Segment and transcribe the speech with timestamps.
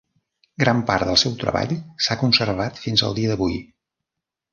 [0.61, 3.61] Gran part del seu treball s'ha conservat fins al dia d'avui.